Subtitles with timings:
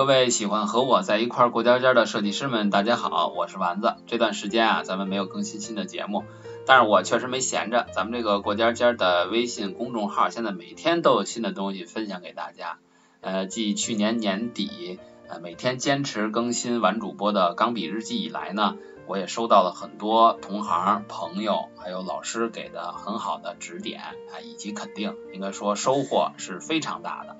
[0.00, 3.96] 各位喜欢和我在一块过家家的设计师们，大家好，我是丸子。
[4.06, 6.24] 这段时间啊，咱们没有更新新的节目，
[6.64, 7.86] 但是我确实没闲着。
[7.92, 12.78] 咱们这个过家家的微信公众号，现在每天都有新的东西分享给大家。
[13.20, 27.36] 呃，继去年年底呃每天坚持更新完主播的钢笔日记以来呢，我也收到了很多同行、朋友还有老师给的很好的指点啊以及肯定，应该说收获是非常大的。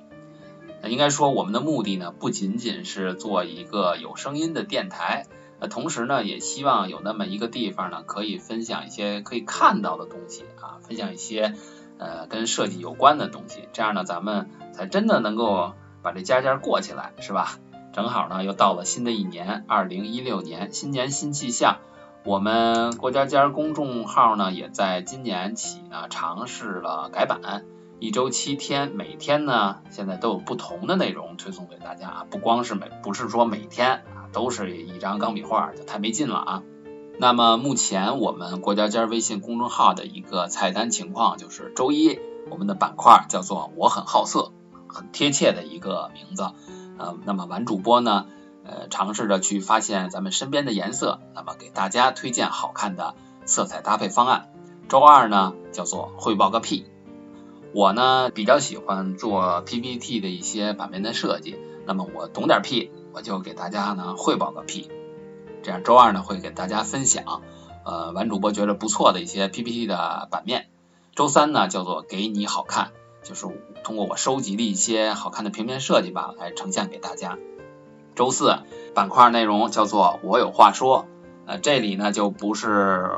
[0.82, 5.26] 那应该说，我们的目的呢，不仅仅是做一个有声音的电台，
[5.60, 11.54] 那同时呢，也希望有那么一个地方呢，可以分享一些可以看到的东西啊，分享一些
[11.98, 17.58] 呃跟设计有关的东西，这样呢，咱们才真的能够把这家家过起来，是吧？
[17.92, 21.78] 正好呢，又到了新的一年，二零一六年，新年新气象，
[22.24, 27.64] 我们过家家公众号呢，也在今年起呢，尝试了改版。
[28.00, 36.62] 一周七天，每天呢，现在都有不同的内容推送给大家啊，不光是每，不是说每天啊都是一张钢笔画，就太没劲了啊。
[37.18, 42.18] 那么目前我们国家家微信公众号的一个菜单情况就是，周一
[42.50, 44.52] 我们的板块叫做我很好色，
[44.88, 46.44] 很贴切的一个名字。
[46.98, 48.24] 呃，那么玩主播呢，
[48.64, 53.14] 呃，尝试着去发现咱们身边的颜色，那么给大家推荐好看的
[53.44, 54.50] 色彩搭配方案。
[54.88, 56.86] 周二呢，叫做汇报个屁。
[57.72, 64.90] 我呢比较喜欢做 PPT 的一些版面的设计，那么我懂点屁，我就给大家呢汇报个屁。
[65.62, 67.42] 这样周二呢会给大家分享，
[67.84, 70.68] 呃，玩主播觉得不错的一些 PPT 的版面。
[71.14, 73.46] 周三呢叫做给你好看，就是
[73.84, 77.38] 通过我收集的一些好看的平面设计吧来呈现给大家。
[78.16, 78.58] 周四
[78.94, 81.06] 板块内容叫做我有话说，
[81.46, 83.10] 呃，这里呢就不是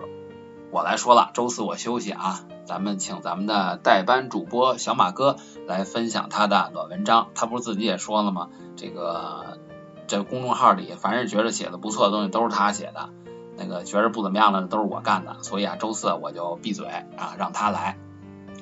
[0.72, 2.40] 我来说了，周四我休息啊。
[2.64, 7.28] 咱们请咱们的代班主播小马哥来分享他的短文章。
[7.34, 8.48] 他不是自己也说了吗？
[8.74, 9.58] 这个
[10.06, 13.10] 这公众号里，凡是觉得写的不错的东西都是他写的，
[13.58, 15.42] 那个觉得不怎么样的都是我干的。
[15.42, 17.98] 所以啊，周四我就闭嘴啊，让他来。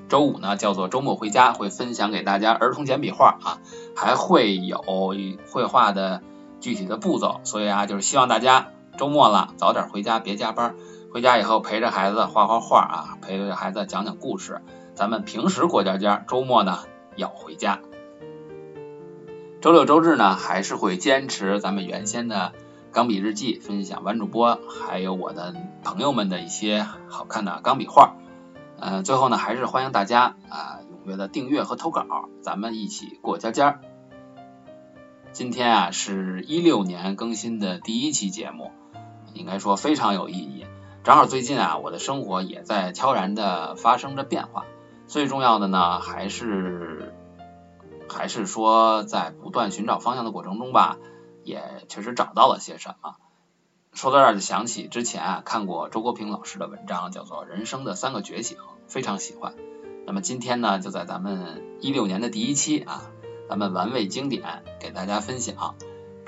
[0.08, 3.60] 周五呢，叫做周末回家，会分享给大家儿童简笔画啊，
[3.94, 4.82] 还会有
[5.52, 6.22] 绘画的
[6.58, 7.40] 具体的步骤。
[7.44, 10.74] 所以啊，就是希望大家周末了早点回家，别加班。
[11.12, 14.60] 回家以后陪着孩子画画画啊，陪着孩子讲讲故事。
[14.94, 16.84] 咱们平时过家家，周末呢
[17.16, 17.80] 要回家。
[19.60, 22.52] 周六周日呢还是会坚持咱们原先的
[22.92, 28.14] 钢笔日记，分享完主播还有我的朋友们的一些好看的钢笔画。
[28.78, 32.06] 呃，最后呢还是欢迎大家啊踊跃的订阅和投稿，
[32.40, 33.80] 咱们一起过家家。
[35.32, 38.70] 今天啊是一六年更新的第一期节目，
[39.34, 40.66] 应该说非常有意义。
[41.02, 44.66] 正好最近啊，我的生活也在悄然的发生着变化。
[45.06, 47.14] 最重要的呢，还是
[48.06, 50.98] 还是说在不断寻找方向的过程中吧，
[51.42, 53.14] 也确实找到了些什么。
[53.94, 59.54] 说到这儿就想起之前啊看过周国平老师的文章，叫做《人生的三个觉醒》，非常喜欢。
[60.06, 63.04] 那么今天呢，就在咱们一六年的第一期啊，
[63.48, 65.76] 咱们玩味经典，给大家分享。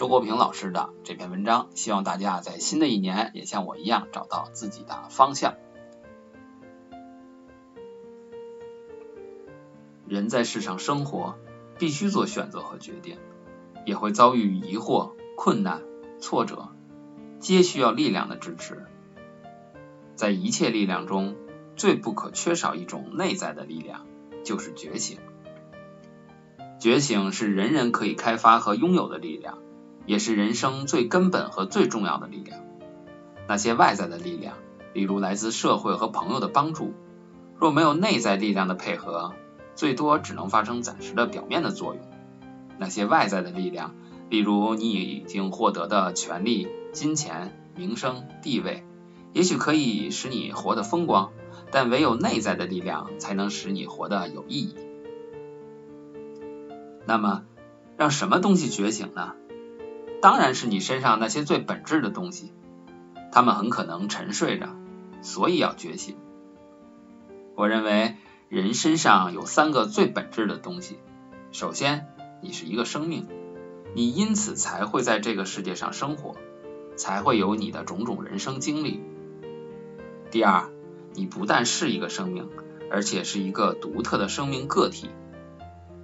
[0.03, 5.55] 周国平老师的这篇文章，希望大家在新的一年也像我一样找到自己的方向。
[10.09, 11.37] 人在世上生活，
[11.79, 13.17] 必须做选择和决定，
[13.87, 15.83] 也会遭遇疑惑、困难、
[16.21, 16.71] 挫折，
[17.39, 18.85] 皆需要力量的支持。
[20.17, 21.37] 在一切力量中，
[21.77, 24.05] 最不可缺少一种内在的力量，
[24.43, 25.21] 就是觉醒。
[26.81, 29.59] 觉醒是人人可以开发和拥有的力量。
[30.07, 32.61] 也是人生最根本和最重要的力量。
[33.49, 34.57] 那些外在的力量，
[34.93, 36.93] 例如来自社会和朋友的帮助，
[37.59, 39.35] 若没有内在力量的配合，
[39.75, 42.03] 最多只能发生暂时的表面的作用。
[42.79, 43.95] 那些外在的力量，
[44.29, 48.85] 例如你已经获得的权利、金钱、名声、地位，
[49.33, 51.31] 也许可以使你活得风光，
[51.71, 54.77] 但唯有内在的力量才能使你活得有意义。
[57.07, 57.43] 那么，
[57.97, 59.35] 让什么东西觉醒呢？
[60.23, 62.53] 当然是你身上那些最本质的东西，
[63.33, 64.69] 他们很可能沉睡着，
[65.21, 66.17] 所以要觉醒。
[67.57, 68.15] 我认为
[68.49, 71.01] 人身上有三个最本质的东西：
[71.51, 72.07] 首先，
[72.41, 73.27] 你是一个生命，
[73.97, 76.37] 你因此才会在这个世界上生活，
[76.95, 79.01] 才会有你的种种人生经历；
[80.31, 80.71] 第二，
[81.15, 82.49] 你不但是一个生命，
[82.93, 85.11] 而且是一个独特的生命个体，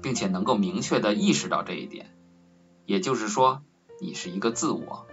[0.02, 2.16] 并且能够明确的意识到这一点，
[2.84, 3.62] 也就是说。
[4.00, 5.06] 你是一个自我。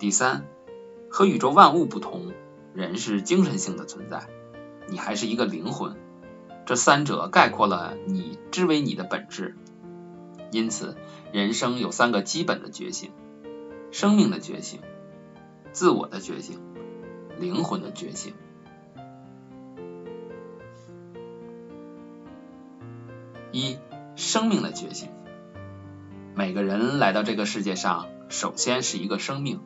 [0.00, 0.46] 第三，
[1.08, 2.32] 和宇宙万物不同，
[2.74, 4.26] 人是精神性的存在，
[4.88, 5.96] 你还是一个灵魂。
[6.66, 9.56] 这三者概括了你之为你的本质。
[10.50, 10.96] 因此，
[11.32, 13.12] 人生有三个基本的觉醒：
[13.92, 14.80] 生命的觉醒、
[15.72, 16.60] 自我的觉醒、
[17.38, 18.34] 灵魂的觉醒。
[23.52, 23.78] 一、
[24.16, 25.08] 生命的觉醒。
[26.34, 29.60] 每个人来到这个世界上，首先是一个生命，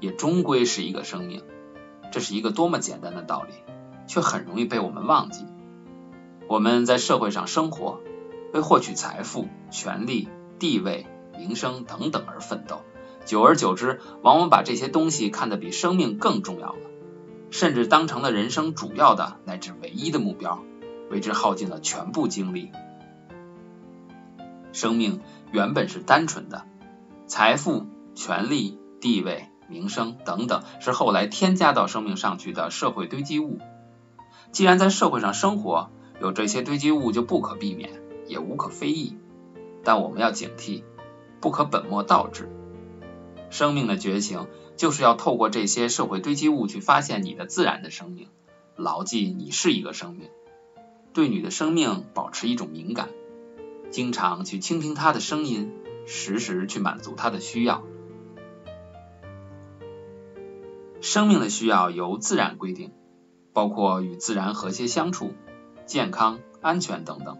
[0.00, 1.44] 也终归是一个生命。
[2.10, 3.52] 这是一个多么简单的道理，
[4.08, 5.46] 却很容易被我们忘记。
[6.48, 8.00] 我们在社会上生活，
[8.52, 10.28] 为获取财富、权利、
[10.58, 11.06] 地位、
[11.38, 12.80] 名声等等而奋斗，
[13.24, 16.90] 久而久之，往往把这些东西看得比生命更重要了，
[17.50, 20.64] 甚至当成了人生主要的乃至唯一的目标，
[21.10, 22.72] 为之耗尽了全部精力。
[24.72, 25.20] 生命
[25.52, 26.64] 原本是单纯的，
[27.26, 33.58] 财富、权力、地位、名声等等是后来添加到生命上去的社会堆积物。
[34.52, 35.90] 既然在社会上生活，
[36.20, 37.90] 有这些堆积物就不可避免，
[38.26, 39.16] 也无可非议。
[39.84, 40.82] 但我们要警惕，
[41.40, 42.50] 不可本末倒置。
[43.50, 44.46] 生命的觉醒，
[44.76, 48.28] 就是要透过这些社会堆积物去发现你的自然的生命，
[48.76, 50.28] 牢记你是一个生命，
[51.14, 53.08] 对你的生命保持一种敏感。
[53.90, 55.72] 经常去倾听他的声音，
[56.06, 57.82] 时时去满足他的需要。
[61.00, 62.92] 生命的需要由自然规定，
[63.52, 65.32] 包括与自然和谐相处、
[65.86, 67.38] 健康、安全等等，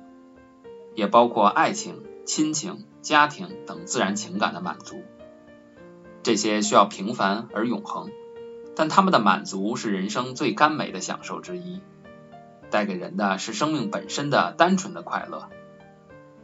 [0.95, 5.03] 也包括爱情、亲情、家庭等自然情感的满足。
[6.23, 8.11] 这些需要平凡而永恒，
[8.75, 11.81] 但他们的满足是人生最甘美的享受之一，
[12.71, 15.49] 带给人的是生命本身的单纯的快乐。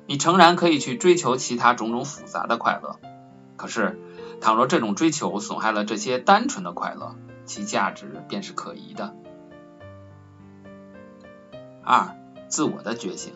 [0.06, 2.98] 你诚然可以去追求其他种种复杂的快乐，
[3.56, 3.98] 可是，
[4.40, 7.16] 倘若这种追求损害了这些单纯的快乐，
[7.46, 9.14] 其价值便是可疑的。
[11.82, 12.16] 二、
[12.48, 13.32] 自我的觉醒。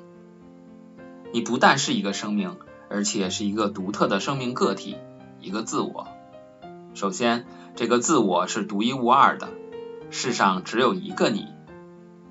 [1.33, 2.57] 你不但是一个生命，
[2.89, 4.97] 而且是一个独特的生命个体，
[5.41, 6.09] 一个自我。
[6.95, 9.49] 首先，这个自我是独一无二的，
[10.11, 11.49] 世上只有一个你。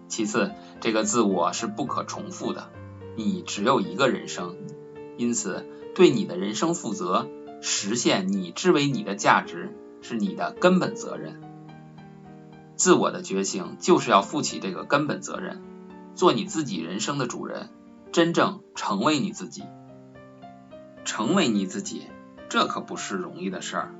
[0.07, 0.51] 其次，
[0.81, 2.69] 这个自我是不可重复的。
[3.17, 4.55] 你只有一个人生，
[5.17, 5.65] 因此
[5.95, 7.27] 对你的人生负责，
[7.61, 11.41] 实现你之为你的价值，是你的根本责任。
[12.75, 15.63] 自我的觉醒就是要负起这个根本责任，
[16.13, 17.69] 做你自己人生的主人，
[18.11, 19.63] 真正成为你自己。
[21.03, 22.03] 成为你自己，
[22.49, 23.95] 这可不是容易的事儿。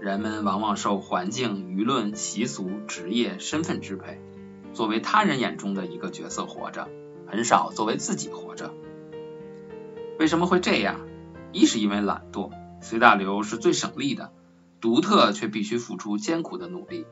[0.00, 4.18] 人们往往受环境、舆论、习俗、职业、身份支配，
[4.72, 6.88] 作为他人眼中的一个角色活着。
[7.32, 8.74] 很少作为自己活着，
[10.18, 11.00] 为什么会这样？
[11.50, 12.50] 一是因为懒惰，
[12.82, 14.30] 随大流是最省力的，
[14.82, 17.06] 独特却必须付出艰苦的努力；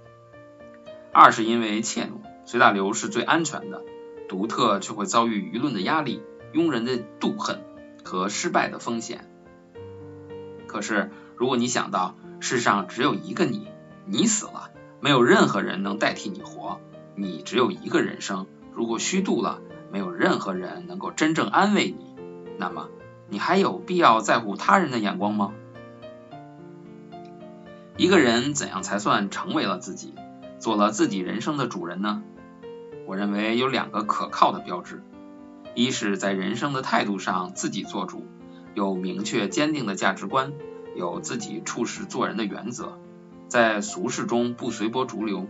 [1.10, 3.82] 二是因为怯懦，随大流是最安全的，
[4.28, 6.22] 独特却会遭遇舆论的压力、
[6.52, 7.62] 庸人的妒恨
[8.04, 9.26] 和失败的风险。
[10.66, 13.68] 可是，如果你想到世上只有一个你，
[14.04, 14.70] 你死了，
[15.00, 16.78] 没有任何人能代替你活，
[17.16, 19.62] 你只有一个人生，如果虚度了。
[19.90, 22.14] 没有任何人能够真正安慰你，
[22.58, 22.88] 那么
[23.28, 25.52] 你还有必要在乎他人的眼光吗？
[27.96, 30.14] 一个人怎样才算成为了自己，
[30.58, 32.22] 做了自己人生的主人呢？
[33.06, 35.02] 我认为有两个可靠的标志：
[35.74, 38.24] 一是在人生的态度上自己做主，
[38.74, 40.52] 有明确坚定的价值观，
[40.94, 42.98] 有自己处事做人的原则，
[43.48, 45.46] 在俗世中不随波逐流；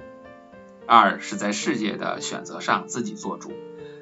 [0.86, 3.52] 二是在世界的选择上自己做主。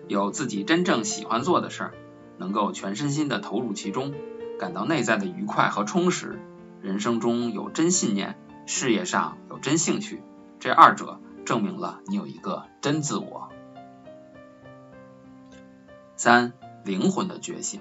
[0.09, 1.95] 有自己真正喜欢做的事儿，
[2.39, 4.15] 能够全身心的投入其中，
[4.59, 6.41] 感到内在的愉快和充实，
[6.81, 8.37] 人生中有真信念，
[8.67, 10.23] 事业上有真兴趣，
[10.59, 13.51] 这二者证明了你有一个真自我。
[16.17, 16.53] 三、
[16.85, 17.81] 灵魂的觉醒。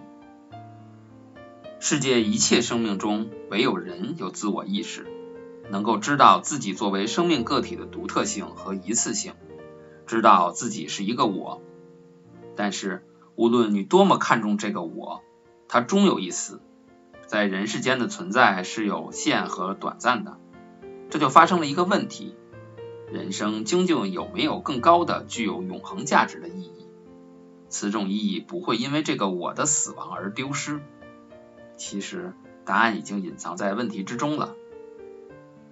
[1.80, 5.08] 世界一切生命中，唯有人有自我意识，
[5.70, 9.34] 能够知道自己作为生命个体的独特性和一次性，
[10.06, 11.62] 知道自己是一个我。
[12.58, 15.24] 但是，无论你多么看重这个我，
[15.70, 16.60] 它终有一死。
[17.28, 20.38] 在人世间的存在是有限和短暂的，
[21.10, 22.36] 这就发生了一个问题：
[23.12, 26.88] 人生究竟有没有更高的、具有永恒价值的意义？
[27.70, 30.82] 此种意义不会因为这个我的死亡而丢失。
[31.76, 32.34] 其实，
[32.66, 34.56] 答案已经隐藏在问题之中了。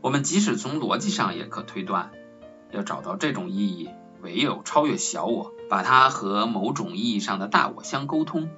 [0.02, 2.12] 我们即使从逻辑上也可推断，
[2.72, 3.90] 要找到这种意义。
[4.22, 8.50] 唯有超越小我，把它和某种意义上的大我相沟通，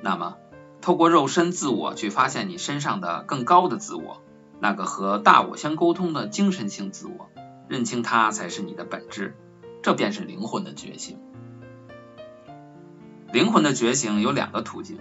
[0.00, 0.36] 那么
[0.80, 4.22] 透过肉身自我去发现你身上的更高的自我，
[4.60, 7.28] 那个和大我相沟通的精神性自我，
[7.68, 9.36] 认清它才是你的本质，
[9.82, 11.18] 这便是灵魂的觉醒。
[13.32, 14.98] 灵魂的觉醒有两个途径，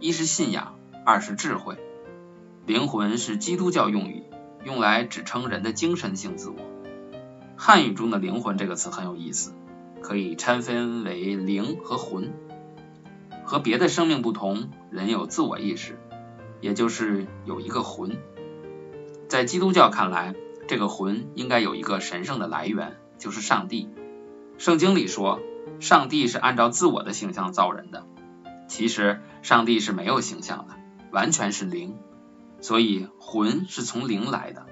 [0.00, 1.76] 一是信仰，二是智慧。
[2.66, 4.24] 灵魂是基督教用语，
[4.64, 6.56] 用来指称人的精神性自我。
[7.56, 9.52] 汉语中的灵魂这个词很有意思，
[10.04, 12.34] 可以拆分为灵和魂。
[13.42, 15.98] 和别的生命不同，人有自我意识，
[16.60, 18.18] 也就是有一个魂。
[19.28, 20.34] 在基督教看来，
[20.68, 23.88] 这个魂应该有一个神圣的来源，就是上帝。
[24.58, 25.40] 圣经里说，
[25.80, 28.04] 上帝是按照自我的形象造人的。
[28.68, 30.74] 其实，上帝是没有形象的，
[31.12, 31.96] 完全是灵。
[32.60, 34.66] 所以魂是从灵来的，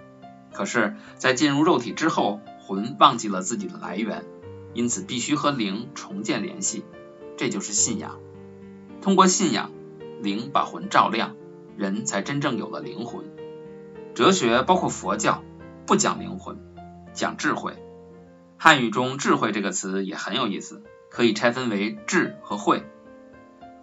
[0.52, 4.26] 可是，在进入肉体之后，魂忘记了自己的来源，
[4.74, 6.84] 因此必须和灵重建联系，
[7.36, 8.18] 这就是信仰。
[9.00, 9.70] 通过信仰，
[10.22, 11.36] 灵把魂照亮，
[11.76, 13.26] 人才真正有了灵魂。
[14.14, 15.42] 哲学包括佛教，
[15.86, 16.58] 不讲灵魂，
[17.12, 17.74] 讲智慧。
[18.56, 22.84] 汉语中“智慧”这个词也很有意思，可以拆分为智和慧。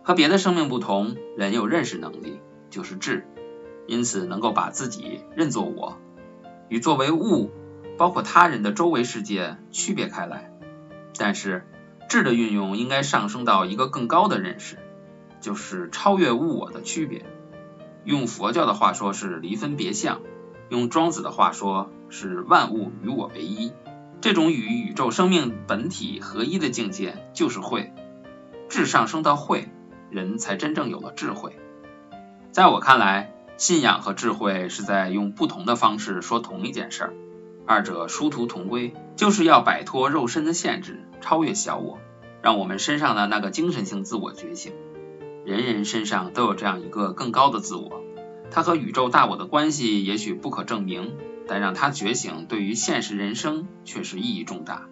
[0.04, 3.28] 和别的生命不同，人有认识能力，就是智。
[3.88, 5.98] 因此，能够把自己认作我，
[6.70, 7.52] 与作为物，
[7.98, 10.52] 包括他人的周围世界区别开来。
[11.20, 11.68] 但是，
[12.10, 14.80] 智的运用应该上升到一个更高的认识，
[15.42, 17.26] 就是超越物我的区别。
[18.06, 20.22] 用佛教的话说是离分别相，
[20.70, 23.74] 用庄子的话说是万物与我为一。
[24.22, 27.94] 这种与宇宙生命本体合一的境界就是慧。
[28.70, 29.70] 智上升到慧，
[30.10, 31.60] 人才真正有了智慧。
[32.52, 33.36] 在我看来。
[33.60, 37.14] 信仰和智慧是在用不同的方式说同一件事儿，
[37.70, 42.00] 二者殊途同归，就是要摆脱肉身的限制，超越小我，
[42.42, 44.74] 让我们身上的那个精神性自我觉醒。
[45.46, 48.02] 人人身上都有这样一个更高的自我，
[48.50, 51.16] 它和宇宙大我的关系也许不可证明，
[51.48, 54.88] 但让它觉醒，对于现实人生却是意义重大。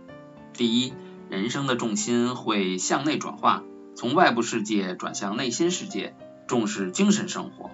[0.54, 0.94] 第一，
[1.32, 3.64] 人生的重心会向内转化，
[3.96, 6.16] 从外部世界转向内心世界，
[6.46, 7.72] 重视精神生活。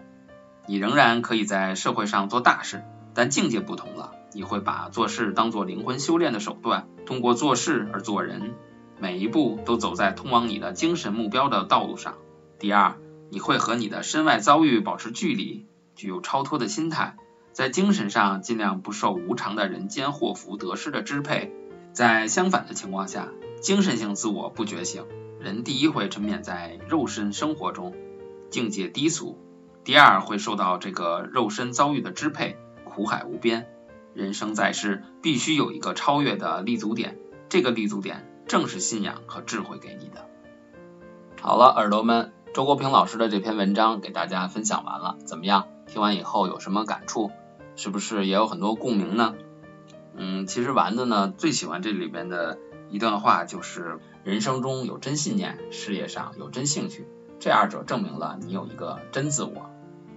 [0.65, 4.13] 你仍然可以在社会上做大事，但境界不同了。
[4.33, 8.53] 你会把做事当做灵魂修炼的手段，通过做事而做人，
[8.99, 12.15] 每一步都走在通往你的精神目标的道路上。
[12.59, 12.97] 第二，
[13.29, 17.15] 你会和你的身外遭遇保持距离，具有超脱的心态，
[17.51, 21.53] 在精神上尽量不受无常的人间祸福得失的支配。
[21.91, 23.29] 在相反的情况下，
[23.61, 25.05] 精神性自我不觉醒，
[25.39, 27.93] 人第一会沉湎在肉身生活中，
[28.49, 29.37] 境界低俗。
[29.83, 33.67] 第二，会受到这个肉身遭遇的支配，苦海无边。
[34.13, 37.17] 人生在世，必须有一个超越的立足点，
[37.49, 40.27] 这个立足点正是信仰和智慧给你的。
[41.41, 45.67] 好了，耳朵们，周国平老师的这篇文章给大家分享完了，怎么样？
[45.87, 47.31] 听完以后有什么感触？
[47.75, 49.33] 是不是也有很多共鸣呢？
[50.15, 57.07] 嗯，其实丸子呢最喜欢这里边的一段话，就是人生中有真信念，事业上有真兴趣，
[57.39, 59.71] 这二者证明了你有一个真自我。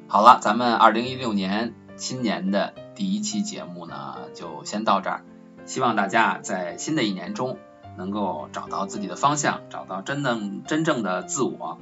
[0.06, 5.22] 好了，咱们二零一六年新年的第一期节目呢，就先到这儿。
[5.66, 7.58] 希望大家在新的一年中
[7.98, 11.78] 能够找到自己的方向，找到真正真正的自我。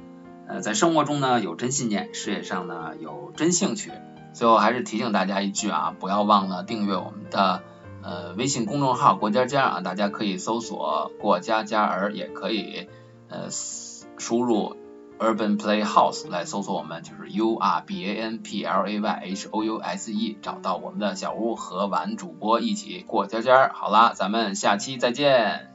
[0.47, 3.91] 呃，在生活中呢有真信念，事业上呢有真兴趣。
[4.33, 7.63] 最后还是提醒大家一句啊，不要忘了订阅我们的
[8.03, 12.89] 呃微信公众号“过家家”啊，大家可以搜索“过家家儿”，也可以
[13.29, 14.75] 呃输入。
[15.19, 20.11] Urban Playhouse 来搜索我们，就是 U R B A N P L A Y H O U S
[20.11, 23.69] E，找到我们的小屋和玩主播一起过家家。
[23.73, 25.74] 好啦，咱们下期再见。